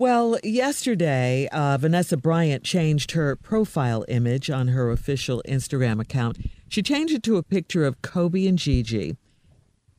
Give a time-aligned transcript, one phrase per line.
[0.00, 6.38] Well, yesterday, uh, Vanessa Bryant changed her profile image on her official Instagram account.
[6.70, 9.18] She changed it to a picture of Kobe and Gigi.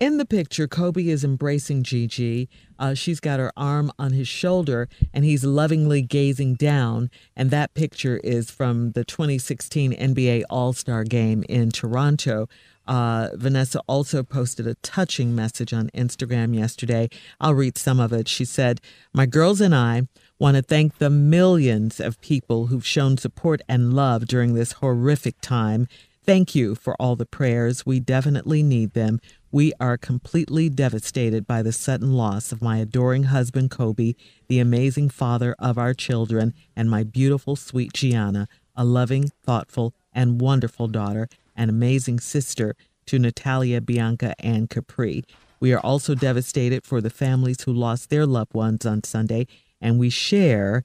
[0.00, 2.48] In the picture, Kobe is embracing Gigi.
[2.78, 7.10] Uh, she's got her arm on his shoulder and he's lovingly gazing down.
[7.36, 12.48] And that picture is from the 2016 NBA All Star game in Toronto.
[12.88, 17.10] Uh, Vanessa also posted a touching message on Instagram yesterday.
[17.38, 18.26] I'll read some of it.
[18.26, 18.80] She said,
[19.12, 20.08] My girls and I
[20.38, 25.42] want to thank the millions of people who've shown support and love during this horrific
[25.42, 25.88] time.
[26.30, 27.84] Thank you for all the prayers.
[27.84, 29.18] We definitely need them.
[29.50, 34.14] We are completely devastated by the sudden loss of my adoring husband, Kobe,
[34.46, 38.46] the amazing father of our children, and my beautiful, sweet Gianna,
[38.76, 42.76] a loving, thoughtful, and wonderful daughter an amazing sister
[43.06, 45.24] to Natalia, Bianca, and Capri.
[45.58, 49.48] We are also devastated for the families who lost their loved ones on Sunday,
[49.80, 50.84] and we share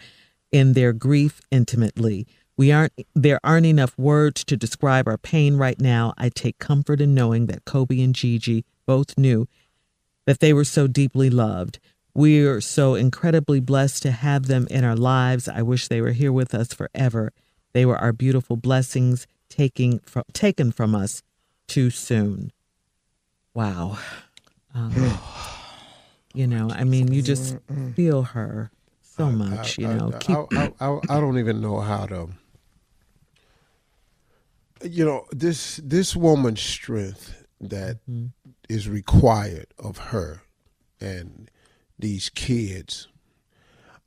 [0.52, 2.26] in their grief intimately.
[2.58, 6.14] We aren't there aren't enough words to describe our pain right now.
[6.18, 9.48] I take comfort in knowing that Kobe and Gigi both knew
[10.26, 11.80] that they were so deeply loved.
[12.14, 15.50] We are so incredibly blessed to have them in our lives.
[15.50, 17.34] I wish they were here with us forever.
[17.74, 21.22] They were our beautiful blessings taking from, taken from us
[21.68, 22.54] too soon.
[23.54, 23.98] Wow.
[24.74, 24.94] Um,
[26.34, 27.58] you know, I mean, you just
[27.96, 29.78] feel her so much.
[29.78, 30.38] you know, I, keep.
[30.54, 32.30] I, I, I don't even know how to.
[34.86, 38.28] You know this this woman's strength that Mm-hmm.
[38.70, 40.42] is required of her
[41.02, 41.50] and
[41.98, 43.08] these kids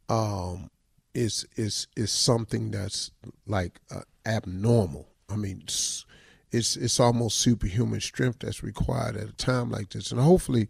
[0.09, 0.71] um
[1.15, 3.11] is is is something that's
[3.47, 5.09] like uh, abnormal.
[5.29, 6.07] I mean it's,
[6.53, 10.13] it's it's almost superhuman strength that's required at a time like this.
[10.13, 10.69] And hopefully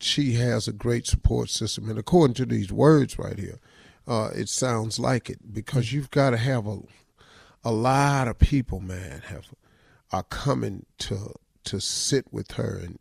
[0.00, 1.88] she has a great support system.
[1.90, 3.58] And according to these words right here
[4.06, 6.78] uh it sounds like it because you've got to have a
[7.64, 9.46] a lot of people man have
[10.10, 11.32] are coming to
[11.64, 12.98] to sit with her and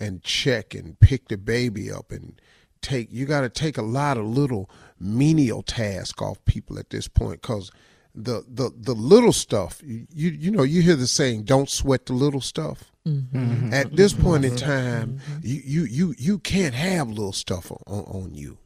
[0.00, 2.40] and check and pick the baby up and
[2.80, 7.08] take you got to take a lot of little menial tasks off people at this
[7.08, 7.70] point because
[8.14, 12.12] the, the the little stuff you you know you hear the saying don't sweat the
[12.12, 12.90] little stuff.
[13.06, 13.72] Mm-hmm.
[13.72, 14.66] At this point in mm-hmm.
[14.66, 18.58] time you you you you can't have little stuff on, on you.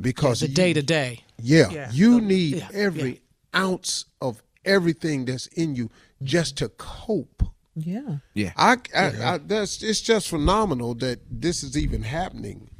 [0.00, 1.24] Because the day to day.
[1.40, 1.90] Yeah, Yeah.
[1.92, 3.20] you need yeah, every
[3.54, 5.90] ounce of everything that's in you
[6.22, 7.42] just to cope.
[7.74, 8.18] Yeah.
[8.34, 8.52] Yeah.
[8.56, 12.70] I, I, I that's it's just phenomenal that this is even happening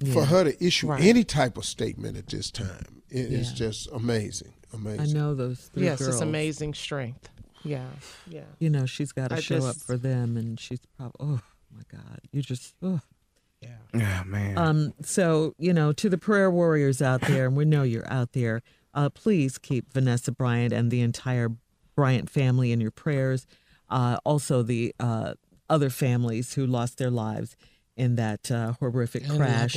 [0.00, 0.24] for Yeah.
[0.26, 1.02] her to issue Right.
[1.04, 3.02] any type of statement at this time.
[3.10, 3.56] It is Yeah.
[3.56, 5.00] just amazing, amazing.
[5.00, 6.14] I know those three Yes, girls.
[6.14, 7.28] it's amazing strength.
[7.64, 7.88] Yeah,
[8.26, 8.44] yeah.
[8.58, 11.40] You know, she's got to I show up for them, and she's probably, oh
[11.74, 13.00] my God, you just, oh.
[13.92, 14.56] Yeah, man.
[14.56, 18.32] Um, so, you know, to the prayer warriors out there, and we know you're out
[18.32, 18.62] there,
[18.94, 21.50] uh, please keep Vanessa Bryant and the entire
[21.94, 23.46] Bryant family in your prayers.
[23.88, 25.34] Uh, also, the uh,
[25.68, 27.56] other families who lost their lives
[27.96, 29.74] in that uh, horrific And crash.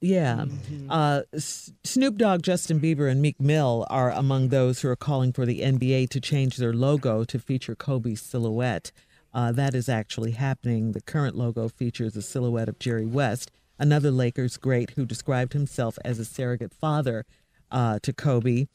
[0.00, 0.44] Yeah.
[0.90, 5.32] Uh, S- Snoop Dogg, Justin Bieber, and Meek Mill are among those who are calling
[5.32, 8.92] for the NBA to change their logo to feature Kobe's silhouette.
[9.32, 10.92] Uh, that is actually happening.
[10.92, 15.98] The current logo features a silhouette of Jerry West, another Lakers great who described himself
[16.04, 17.24] as a surrogate father
[17.70, 18.66] uh, to Kobe.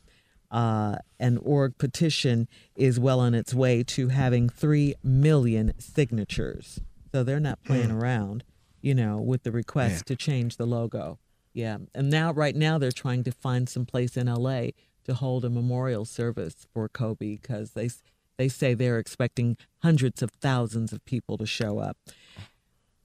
[0.51, 6.79] Uh, an org petition is well on its way to having 3 million signatures.
[7.11, 8.43] So they're not playing around,
[8.81, 11.19] you know, with the request to change the logo.
[11.53, 11.77] Yeah.
[11.93, 14.67] And now, right now, they're trying to find some place in LA
[15.05, 17.89] to hold a memorial service for Kobe because they,
[18.37, 21.97] they say they're expecting hundreds of thousands of people to show up.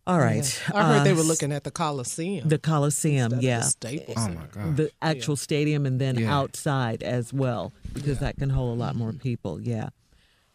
[0.07, 0.63] All right.
[0.75, 2.47] I heard they uh, were looking at the Coliseum.
[2.49, 3.61] the Coliseum, instead of the yeah.
[3.63, 4.77] Staples oh my god.
[4.77, 6.37] The actual stadium and then Yeah.
[6.37, 9.61] outside as well, because that can hold a lot more people.
[9.61, 9.89] Yeah.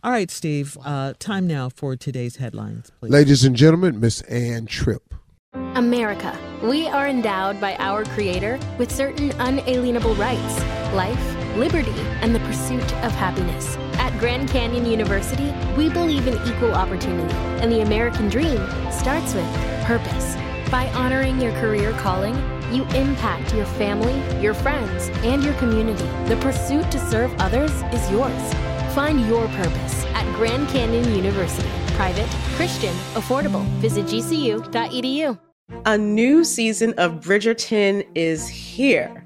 [0.03, 0.77] All right, Steve.
[0.85, 3.09] Uh, time now for today's headlines, please.
[3.11, 5.13] Ladies and gentlemen, Miss Ann Tripp.
[5.53, 6.37] America.
[6.63, 10.59] We are endowed by our Creator with certain unalienable rights
[10.93, 11.91] life, liberty,
[12.21, 13.77] and the pursuit of happiness.
[14.19, 18.57] Grand Canyon University, we believe in equal opportunity, and the American dream
[18.92, 19.45] starts with
[19.86, 20.36] purpose.
[20.69, 22.36] By honoring your career calling,
[22.74, 26.04] you impact your family, your friends, and your community.
[26.27, 28.54] The pursuit to serve others is yours.
[28.94, 31.69] Find your purpose at Grand Canyon University.
[31.95, 32.27] Private,
[32.57, 33.63] Christian, affordable.
[33.80, 35.39] Visit gcu.edu.
[35.86, 39.25] A new season of Bridgerton is here.